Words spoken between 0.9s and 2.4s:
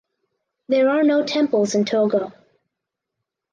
no temples in Togo.